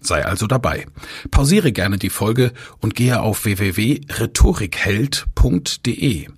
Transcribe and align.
Sei 0.00 0.24
also 0.24 0.46
dabei. 0.46 0.86
Pausiere 1.30 1.72
gerne 1.72 1.98
die 1.98 2.10
Folge 2.10 2.52
und 2.78 2.94
gehe 2.94 3.20
auf 3.20 3.44
www.rhetorikheld.de. 3.44 6.28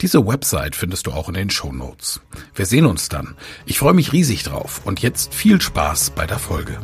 Diese 0.00 0.26
Website 0.26 0.74
findest 0.74 1.06
du 1.06 1.12
auch 1.12 1.28
in 1.28 1.34
den 1.34 1.50
Show 1.50 1.72
Notes. 1.72 2.20
Wir 2.54 2.66
sehen 2.66 2.86
uns 2.86 3.08
dann. 3.08 3.36
Ich 3.66 3.78
freue 3.78 3.94
mich 3.94 4.12
riesig 4.12 4.42
drauf 4.42 4.80
und 4.84 5.02
jetzt 5.02 5.34
viel 5.34 5.60
Spaß 5.60 6.10
bei 6.10 6.26
der 6.26 6.38
Folge. 6.38 6.78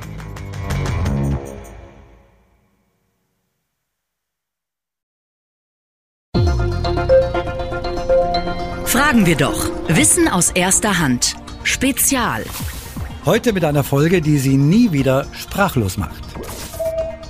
Fragen 8.85 9.27
wir 9.27 9.37
doch. 9.37 9.71
Wissen 9.89 10.29
aus 10.29 10.51
erster 10.51 10.99
Hand. 10.99 11.37
Spezial. 11.65 12.45
Heute 13.25 13.53
mit 13.53 13.65
einer 13.65 13.85
Folge, 13.85 14.23
die 14.23 14.39
Sie 14.39 14.57
nie 14.57 14.93
wieder 14.93 15.27
sprachlos 15.35 15.97
macht. 15.97 16.26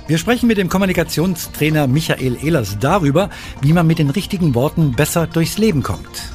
Wir 0.07 0.17
sprechen 0.17 0.47
mit 0.47 0.57
dem 0.57 0.69
Kommunikationstrainer 0.69 1.87
Michael 1.87 2.37
Ehlers 2.41 2.77
darüber, 2.79 3.29
wie 3.61 3.73
man 3.73 3.85
mit 3.85 3.99
den 3.99 4.09
richtigen 4.09 4.55
Worten 4.55 4.93
besser 4.93 5.27
durchs 5.27 5.57
Leben 5.57 5.83
kommt. 5.83 6.31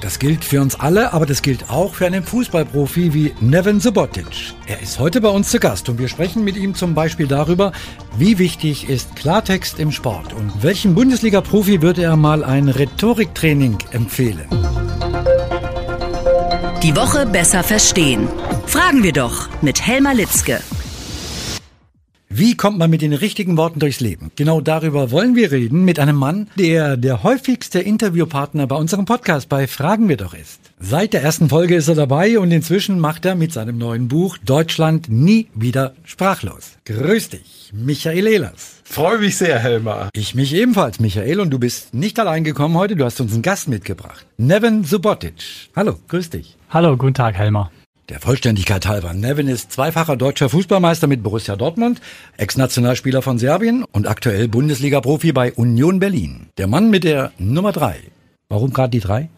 Das 0.00 0.18
gilt 0.18 0.44
für 0.44 0.60
uns 0.60 0.78
alle, 0.78 1.12
aber 1.12 1.26
das 1.26 1.42
gilt 1.42 1.70
auch 1.70 1.94
für 1.94 2.06
einen 2.06 2.24
Fußballprofi 2.24 3.14
wie 3.14 3.34
Nevin 3.40 3.80
Subotic. 3.80 4.26
Er 4.66 4.80
ist 4.80 4.98
heute 4.98 5.20
bei 5.20 5.28
uns 5.28 5.50
zu 5.50 5.58
Gast 5.58 5.88
und 5.88 5.98
wir 5.98 6.08
sprechen 6.08 6.44
mit 6.44 6.56
ihm 6.56 6.74
zum 6.74 6.94
Beispiel 6.94 7.26
darüber, 7.26 7.72
wie 8.16 8.38
wichtig 8.38 8.88
ist 8.88 9.14
Klartext 9.16 9.78
im 9.78 9.92
Sport 9.92 10.32
und 10.32 10.62
welchem 10.62 10.94
Bundesliga-Profi 10.94 11.82
würde 11.82 12.02
er 12.02 12.16
mal 12.16 12.44
ein 12.44 12.68
Rhetoriktraining 12.68 13.78
empfehlen. 13.92 14.46
Die 16.82 16.96
Woche 16.96 17.26
besser 17.26 17.62
verstehen. 17.62 18.28
Fragen 18.66 19.04
wir 19.04 19.12
doch 19.12 19.48
mit 19.62 19.86
Helma 19.86 20.10
Litzke. 20.12 20.60
Wie 22.34 22.56
kommt 22.56 22.78
man 22.78 22.88
mit 22.88 23.02
den 23.02 23.12
richtigen 23.12 23.58
Worten 23.58 23.78
durchs 23.78 24.00
Leben? 24.00 24.30
Genau 24.36 24.62
darüber 24.62 25.10
wollen 25.10 25.36
wir 25.36 25.52
reden 25.52 25.84
mit 25.84 25.98
einem 25.98 26.16
Mann, 26.16 26.48
der 26.58 26.96
der 26.96 27.22
häufigste 27.22 27.78
Interviewpartner 27.78 28.66
bei 28.66 28.74
unserem 28.74 29.04
Podcast 29.04 29.50
bei 29.50 29.66
Fragen 29.66 30.08
wir 30.08 30.16
doch 30.16 30.32
ist. 30.32 30.58
Seit 30.80 31.12
der 31.12 31.22
ersten 31.22 31.50
Folge 31.50 31.76
ist 31.76 31.88
er 31.88 31.94
dabei 31.94 32.38
und 32.38 32.50
inzwischen 32.50 32.98
macht 32.98 33.26
er 33.26 33.34
mit 33.34 33.52
seinem 33.52 33.76
neuen 33.76 34.08
Buch 34.08 34.38
Deutschland 34.38 35.10
nie 35.10 35.48
wieder 35.54 35.92
sprachlos. 36.04 36.78
Grüß 36.86 37.28
dich, 37.28 37.70
Michael 37.74 38.26
Ehlers. 38.26 38.76
Freue 38.82 39.18
mich 39.18 39.36
sehr, 39.36 39.58
Helmer. 39.58 40.08
Ich 40.14 40.34
mich 40.34 40.54
ebenfalls, 40.54 41.00
Michael, 41.00 41.38
und 41.38 41.50
du 41.50 41.58
bist 41.58 41.92
nicht 41.92 42.18
allein 42.18 42.44
gekommen 42.44 42.76
heute, 42.78 42.96
du 42.96 43.04
hast 43.04 43.20
uns 43.20 43.34
einen 43.34 43.42
Gast 43.42 43.68
mitgebracht. 43.68 44.24
Nevin 44.38 44.84
Subotic. 44.84 45.68
Hallo, 45.76 45.98
grüß 46.08 46.30
dich. 46.30 46.56
Hallo, 46.70 46.96
guten 46.96 47.12
Tag, 47.12 47.34
Helmer. 47.34 47.70
Der 48.08 48.18
Vollständigkeit 48.18 48.86
halber, 48.86 49.14
Nevin 49.14 49.46
ist 49.46 49.70
zweifacher 49.70 50.16
deutscher 50.16 50.48
Fußballmeister 50.48 51.06
mit 51.06 51.22
Borussia 51.22 51.54
Dortmund, 51.54 52.00
Ex-Nationalspieler 52.36 53.22
von 53.22 53.38
Serbien 53.38 53.84
und 53.92 54.08
aktuell 54.08 54.48
Bundesliga-Profi 54.48 55.32
bei 55.32 55.52
Union 55.52 56.00
Berlin. 56.00 56.48
Der 56.58 56.66
Mann 56.66 56.90
mit 56.90 57.04
der 57.04 57.30
Nummer 57.38 57.70
drei. 57.70 58.00
Warum 58.48 58.72
gerade 58.72 58.90
die 58.90 59.00
drei? 59.00 59.28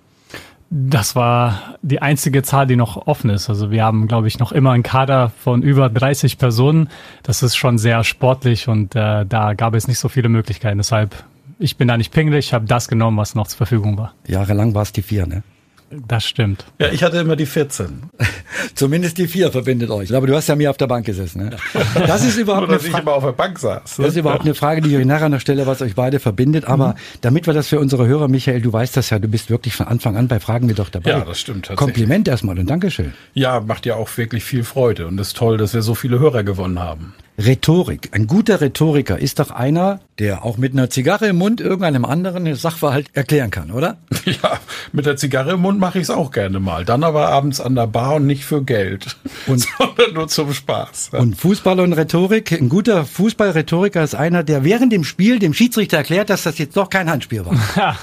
Das 0.71 1.15
war 1.15 1.77
die 1.83 2.01
einzige 2.01 2.43
Zahl, 2.43 2.67
die 2.67 2.77
noch 2.77 3.07
offen 3.07 3.29
ist. 3.29 3.51
Also 3.51 3.71
wir 3.71 3.85
haben, 3.85 4.09
glaube 4.09 4.29
ich, 4.29 4.39
noch 4.39 4.51
immer 4.51 4.73
einen 4.73 4.83
Kader 4.83 5.31
von 5.39 5.63
über 5.63 5.91
30 5.91 6.39
Personen. 6.39 6.89
Das 7.23 7.43
ist 7.43 7.57
schon 7.57 7.77
sehr 7.77 8.03
sportlich 8.03 8.67
und 8.67 8.97
äh, 8.97 9.27
da 9.27 9.53
gab 9.53 9.75
es 9.75 9.87
nicht 9.87 9.99
so 9.99 10.09
viele 10.09 10.31
Möglichkeiten. 10.31 10.79
Deshalb, 10.79 11.15
ich 11.59 11.77
bin 11.77 11.87
da 11.87 11.99
nicht 11.99 12.13
pingelig, 12.13 12.55
habe 12.55 12.65
das 12.65 12.89
genommen, 12.89 13.19
was 13.19 13.35
noch 13.35 13.47
zur 13.47 13.59
Verfügung 13.59 13.99
war. 13.99 14.15
Jahrelang 14.27 14.75
war 14.75 14.83
es 14.83 14.93
die 14.93 15.03
vier, 15.03 15.27
ne? 15.27 15.43
Das 15.91 16.25
stimmt. 16.25 16.65
Ja, 16.79 16.89
ich 16.89 17.03
hatte 17.03 17.19
immer 17.19 17.37
die 17.37 17.47
14. 17.47 18.05
Zumindest 18.75 19.19
die 19.19 19.29
vier 19.29 19.53
verbindet 19.53 19.91
euch. 19.91 20.15
Aber 20.15 20.27
du 20.27 20.35
hast 20.35 20.49
ja 20.49 20.57
mir 20.57 20.71
auf 20.71 20.77
der 20.77 20.87
Bank 20.87 21.07
gesessen. 21.07 21.45
Ne? 21.45 21.57
Das 21.95 22.25
ist 22.25 22.37
überhaupt 22.37 22.69
Nur, 22.69 22.77
dass 22.77 22.87
ich 22.87 22.97
immer 22.97 23.13
auf 23.13 23.25
der 23.25 23.33
Bank 23.33 23.59
saß. 23.59 23.99
Ne? 23.99 24.05
Das 24.05 24.15
ist 24.15 24.19
überhaupt 24.19 24.43
eine 24.43 24.55
Frage, 24.55 24.81
die 24.81 24.91
ich 24.91 24.97
euch 24.97 25.07
nachher 25.07 25.29
noch 25.29 25.41
stelle, 25.41 25.67
was 25.67 25.83
euch 25.83 25.95
beide 25.95 26.21
verbindet. 26.21 26.65
Aber 26.65 26.89
mhm. 26.89 26.99
damit 27.21 27.47
wir 27.47 27.55
das 27.55 27.69
für 27.69 27.79
unsere 27.79 28.07
Hörer, 28.07 28.29
Michael, 28.29 28.61
du 28.61 28.73
weißt 28.73 28.97
das 28.97 29.11
ja, 29.11 29.19
du 29.19 29.29
bist 29.29 29.51
wirklich 29.51 29.75
von 29.75 29.87
Anfang 29.87 30.17
an 30.17 30.29
bei 30.29 30.41
Fragen 30.41 30.69
wir 30.69 30.75
doch 30.75 30.89
dabei. 30.89 31.11
Ja, 31.11 31.21
das 31.21 31.41
stimmt. 31.41 31.71
Kompliment 31.77 32.27
erstmal 32.29 32.59
und 32.59 32.69
Dankeschön. 32.69 33.13
Ja, 33.35 33.61
macht 33.61 33.87
ja 33.87 33.97
auch 33.97 34.15
wirklich 34.17 34.45
viel 34.45 34.65
Freude 34.65 35.07
und 35.07 35.19
ist 35.21 35.37
toll, 35.37 35.59
dass 35.59 35.75
wir 35.75 35.83
so 35.83 35.95
viele 35.95 36.19
Hörer 36.19 36.43
gewonnen 36.43 36.81
haben. 36.81 37.15
Rhetorik. 37.37 38.11
Ein 38.13 38.29
guter 38.29 38.61
Rhetoriker 38.61 39.19
ist 39.19 39.41
doch 39.41 39.51
einer, 39.51 39.99
der 40.21 40.45
auch 40.45 40.57
mit 40.57 40.73
einer 40.73 40.89
Zigarre 40.89 41.27
im 41.27 41.37
Mund 41.37 41.61
irgendeinem 41.61 42.05
anderen 42.05 42.55
Sachverhalt 42.55 43.09
erklären 43.13 43.51
kann, 43.51 43.71
oder? 43.71 43.97
Ja, 44.25 44.59
mit 44.93 45.05
der 45.05 45.17
Zigarre 45.17 45.53
im 45.53 45.61
Mund 45.61 45.79
mache 45.79 45.99
ich 45.99 46.05
es 46.05 46.11
auch 46.11 46.31
gerne 46.31 46.59
mal. 46.59 46.87
Dann 46.87 47.05
aber 47.05 47.29
abends 47.29 47.61
an 47.61 47.75
der 47.75 47.87
Bar 47.87 48.15
und 48.15 48.27
nicht 48.27 48.45
für 48.47 48.63
Geld, 48.63 49.17
und, 49.47 49.67
sondern 49.79 50.15
nur 50.15 50.29
zum 50.29 50.55
Spaß. 50.55 51.11
Und 51.13 51.37
Fußball 51.37 51.79
und 51.81 51.93
Rhetorik. 51.93 52.53
Ein 52.53 52.71
guter 52.71 53.05
Fußballrhetoriker 53.05 54.03
ist 54.03 54.15
einer, 54.15 54.43
der 54.43 54.65
während 54.65 54.93
dem 54.93 55.05
Spiel 55.05 55.39
dem 55.39 55.53
Schiedsrichter 55.53 55.99
erklärt, 55.99 56.31
dass 56.31 56.45
das 56.45 56.57
jetzt 56.57 56.77
doch 56.77 56.89
kein 56.89 57.11
Handspiel 57.11 57.45
war. 57.45 57.55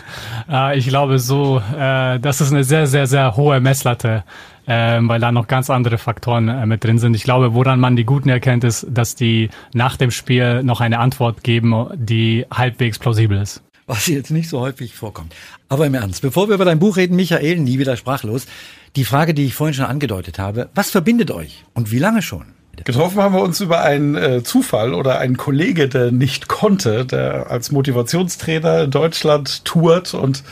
Ja, 0.48 0.74
ich 0.74 0.88
glaube 0.88 1.18
so, 1.18 1.62
äh, 1.76 2.20
das 2.20 2.42
ist 2.42 2.52
eine 2.52 2.64
sehr, 2.64 2.86
sehr, 2.86 3.08
sehr 3.08 3.36
hohe 3.36 3.60
Messlatte 3.60 4.24
ähm, 4.74 5.10
weil 5.10 5.20
da 5.20 5.34
noch 5.34 5.48
ganz 5.48 5.70
andere 5.70 5.98
Faktoren 5.98 6.48
äh, 6.48 6.66
mit 6.66 6.82
drin 6.82 6.98
sind. 6.98 7.14
Ich 7.14 7.24
glaube, 7.24 7.54
woran 7.54 7.82
man 7.82 7.98
die 7.98 8.06
Guten 8.06 8.30
erkennt, 8.30 8.64
ist, 8.64 8.88
dass 8.90 9.16
die 9.16 9.50
nach 9.74 9.98
dem 9.98 10.12
Spiel 10.12 10.64
noch 10.64 10.80
eine 10.80 11.00
Antwort 11.00 11.44
geben, 11.44 11.88
die 11.94 12.46
halbwegs 12.50 12.98
plausibel 12.98 13.38
ist. 13.38 13.62
Was 13.86 14.08
jetzt 14.08 14.32
nicht 14.32 14.48
so 14.48 14.62
häufig 14.62 14.96
vorkommt. 14.96 15.36
Aber 15.68 15.86
im 15.86 15.94
Ernst, 15.94 16.22
bevor 16.22 16.48
wir 16.48 16.56
über 16.56 16.64
dein 16.64 16.80
Buch 16.80 16.96
reden, 16.96 17.18
Michael, 17.18 17.60
nie 17.60 17.80
wieder 17.80 17.98
sprachlos, 17.98 18.48
die 18.96 19.04
Frage, 19.04 19.34
die 19.34 19.46
ich 19.46 19.56
vorhin 19.56 19.74
schon 19.74 19.86
angedeutet 19.86 20.40
habe, 20.40 20.70
was 20.74 20.90
verbindet 20.90 21.32
euch 21.32 21.66
und 21.74 21.92
wie 21.92 22.00
lange 22.00 22.22
schon? 22.22 22.46
Getroffen 22.86 23.22
haben 23.22 23.36
wir 23.36 23.42
uns 23.42 23.60
über 23.60 23.82
einen 23.82 24.16
äh, 24.16 24.42
Zufall 24.42 24.94
oder 24.94 25.20
einen 25.20 25.36
Kollege, 25.36 25.90
der 25.90 26.14
nicht 26.14 26.48
konnte, 26.48 27.06
der 27.06 27.52
als 27.52 27.74
Motivationstrainer 27.74 28.84
in 28.84 28.92
Deutschland 28.92 29.66
tourt 29.66 30.14
und 30.14 30.44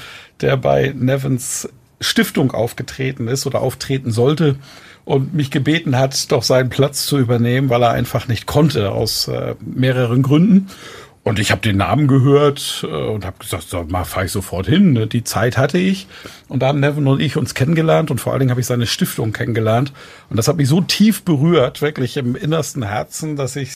der 0.42 0.58
bei 0.58 0.94
Nevins 0.94 1.70
Stiftung 2.02 2.52
aufgetreten 2.52 3.28
ist 3.28 3.46
oder 3.46 3.62
auftreten 3.62 4.12
sollte 4.12 4.56
und 5.06 5.34
mich 5.34 5.52
gebeten 5.52 5.98
hat, 5.98 6.32
doch 6.32 6.44
seinen 6.44 6.70
Platz 6.70 7.06
zu 7.06 7.18
übernehmen, 7.18 7.70
weil 7.70 7.84
er 7.84 7.92
einfach 7.92 8.28
nicht 8.28 8.46
konnte 8.46 8.92
aus 8.92 9.28
äh, 9.28 9.56
mehreren 9.60 10.22
Gründen. 10.22 10.68
Und 11.24 11.38
ich 11.38 11.52
habe 11.52 11.62
den 11.62 11.78
Namen 11.78 12.08
gehört 12.08 12.86
äh, 12.88 12.88
und 12.88 13.26
habe 13.26 13.38
gesagt, 13.40 13.70
so, 13.70 13.84
mal 13.84 14.06
fahre 14.06 14.26
ich 14.26 14.32
sofort 14.32 14.68
hin. 14.68 14.94
Ne? 14.94 15.06
Die 15.06 15.24
Zeit 15.24 15.58
hatte 15.58 15.78
ich. 15.78 16.08
Und 16.48 16.62
da 16.62 16.68
haben 16.68 16.80
Nevin 16.80 17.08
und 17.08 17.22
ich 17.22 17.38
uns 17.38 17.54
kennengelernt 17.54 18.10
und 18.10 18.20
vor 18.20 18.32
allen 18.32 18.40
Dingen 18.40 18.52
habe 18.52 18.62
ich 18.62 18.68
seine 18.68 18.88
Stiftung 18.88 19.34
kennengelernt. 19.34 19.92
Und 20.30 20.38
das 20.38 20.48
hat 20.48 20.56
mich 20.56 20.70
so 20.70 20.82
tief 20.82 21.24
berührt, 21.24 21.82
wirklich 21.82 22.16
im 22.16 22.36
innersten 22.36 22.84
Herzen, 22.84 23.36
dass 23.36 23.58
ich 23.58 23.68